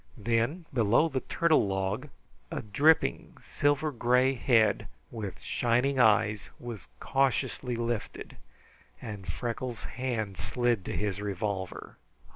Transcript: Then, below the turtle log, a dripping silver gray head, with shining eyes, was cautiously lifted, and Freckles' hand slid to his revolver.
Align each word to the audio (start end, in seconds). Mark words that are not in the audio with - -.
Then, 0.17 0.65
below 0.73 1.09
the 1.09 1.19
turtle 1.19 1.67
log, 1.67 2.09
a 2.49 2.63
dripping 2.63 3.37
silver 3.39 3.91
gray 3.91 4.33
head, 4.33 4.87
with 5.11 5.39
shining 5.41 5.99
eyes, 5.99 6.49
was 6.59 6.87
cautiously 6.99 7.75
lifted, 7.75 8.35
and 8.99 9.31
Freckles' 9.31 9.83
hand 9.83 10.39
slid 10.39 10.83
to 10.85 10.97
his 10.97 11.21
revolver. 11.21 11.97